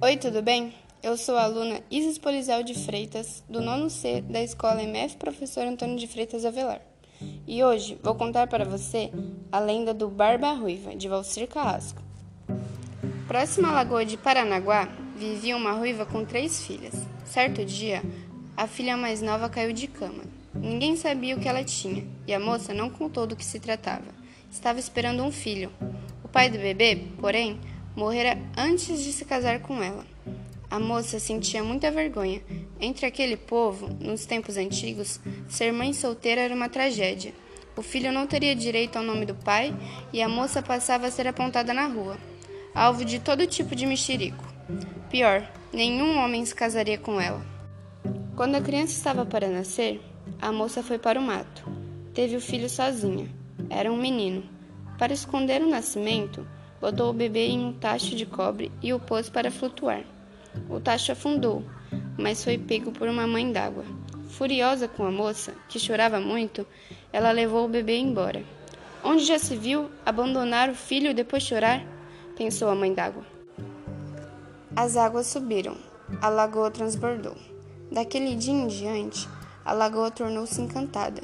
[0.00, 0.72] Oi, tudo bem?
[1.02, 5.66] Eu sou a aluna Isis Polizel de Freitas, do nono C da Escola MF Professor
[5.66, 6.80] Antônio de Freitas Avelar.
[7.44, 9.10] E hoje vou contar para você
[9.50, 12.00] a lenda do Barba Ruiva, de Valcir Carrasco.
[13.26, 16.94] Próxima à lagoa de Paranaguá, vivia uma ruiva com três filhas.
[17.24, 18.00] Certo dia,
[18.56, 20.22] a filha mais nova caiu de cama.
[20.54, 24.14] Ninguém sabia o que ela tinha, e a moça não contou do que se tratava.
[24.48, 25.72] Estava esperando um filho.
[26.22, 27.58] O pai do bebê, porém,
[27.96, 30.04] morrera antes de se casar com ela.
[30.70, 32.42] A moça sentia muita vergonha.
[32.80, 37.32] Entre aquele povo, nos tempos antigos, ser mãe solteira era uma tragédia.
[37.74, 39.74] O filho não teria direito ao nome do pai
[40.12, 42.18] e a moça passava a ser apontada na rua,
[42.74, 44.44] alvo de todo tipo de mexerico.
[45.08, 47.40] Pior, nenhum homem se casaria com ela.
[48.36, 50.00] Quando a criança estava para nascer,
[50.40, 51.64] a moça foi para o mato.
[52.12, 53.28] Teve o filho sozinha.
[53.70, 54.42] Era um menino.
[54.98, 56.46] Para esconder o nascimento,
[56.80, 60.02] botou o bebê em um tacho de cobre e o pôs para flutuar.
[60.68, 61.62] O tacho afundou,
[62.16, 63.84] mas foi pego por uma mãe d'água.
[64.28, 66.66] Furiosa com a moça, que chorava muito,
[67.12, 68.42] ela levou o bebê embora.
[69.02, 71.84] Onde já se viu abandonar o filho depois de chorar?
[72.36, 73.24] pensou a mãe d'água.
[74.76, 75.76] As águas subiram,
[76.22, 77.34] a lagoa transbordou.
[77.90, 79.28] Daquele dia em diante,
[79.64, 81.22] a lagoa tornou-se encantada.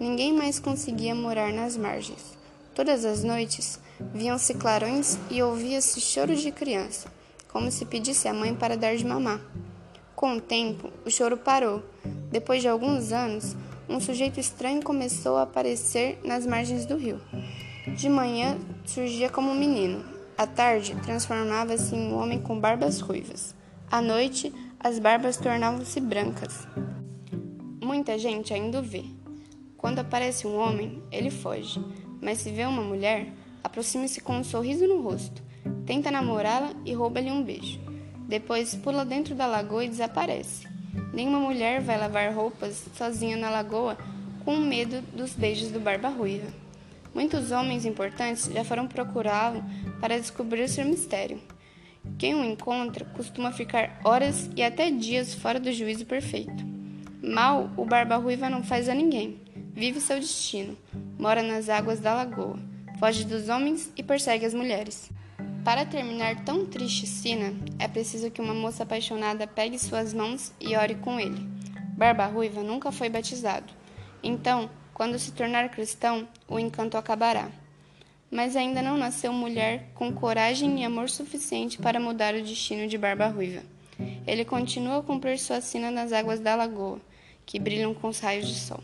[0.00, 2.38] Ninguém mais conseguia morar nas margens.
[2.76, 3.80] Todas as noites,
[4.12, 7.08] Viam-se clarões e ouvia-se choro de criança,
[7.50, 9.40] como se pedisse à mãe para dar de mamar.
[10.14, 11.82] Com o tempo, o choro parou.
[12.30, 13.56] Depois de alguns anos,
[13.88, 17.20] um sujeito estranho começou a aparecer nas margens do rio.
[17.96, 20.04] De manhã, surgia como um menino.
[20.36, 23.54] À tarde, transformava-se em um homem com barbas ruivas.
[23.90, 26.68] À noite, as barbas tornavam-se brancas.
[27.82, 29.04] Muita gente ainda o vê.
[29.78, 31.80] Quando aparece um homem, ele foge,
[32.20, 33.28] mas se vê uma mulher,
[33.66, 35.42] Aproxima-se com um sorriso no rosto,
[35.84, 37.80] tenta namorá-la e rouba-lhe um beijo.
[38.28, 40.68] Depois pula dentro da lagoa e desaparece.
[41.12, 43.98] Nenhuma mulher vai lavar roupas sozinha na lagoa
[44.44, 46.46] com medo dos beijos do Barba Ruiva.
[47.12, 49.64] Muitos homens importantes já foram procurá-lo
[50.00, 51.40] para descobrir seu mistério.
[52.18, 56.64] Quem o encontra costuma ficar horas e até dias fora do juízo perfeito.
[57.20, 59.40] Mal o Barba Ruiva não faz a ninguém.
[59.76, 60.76] Vive seu destino,
[61.18, 62.58] mora nas águas da lagoa
[62.98, 65.10] foge dos homens e persegue as mulheres.
[65.64, 70.76] Para terminar tão triste cena, é preciso que uma moça apaixonada pegue suas mãos e
[70.76, 71.46] ore com ele.
[71.96, 73.72] Barba Ruiva nunca foi batizado.
[74.22, 77.50] Então, quando se tornar cristão, o encanto acabará.
[78.30, 82.96] Mas ainda não nasceu mulher com coragem e amor suficiente para mudar o destino de
[82.96, 83.62] Barba Ruiva.
[84.26, 87.00] Ele continua a cumprir sua sina nas águas da lagoa,
[87.44, 88.82] que brilham com os raios de sol.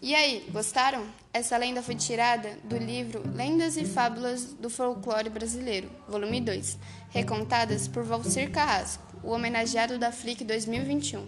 [0.00, 1.04] E aí, gostaram?
[1.32, 6.78] Essa lenda foi tirada do livro Lendas e Fábulas do Folclore Brasileiro, volume 2,
[7.10, 11.26] recontadas por Valcir Carrasco, o homenageado da FLIC 2021.